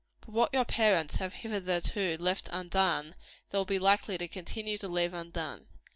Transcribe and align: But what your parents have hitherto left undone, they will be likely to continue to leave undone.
But 0.21 0.29
what 0.29 0.51
your 0.55 0.65
parents 0.65 1.17
have 1.17 1.31
hitherto 1.31 2.17
left 2.19 2.49
undone, 2.51 3.13
they 3.51 3.57
will 3.59 3.65
be 3.65 3.77
likely 3.77 4.17
to 4.17 4.27
continue 4.27 4.75
to 4.79 4.87
leave 4.87 5.13
undone. 5.13 5.67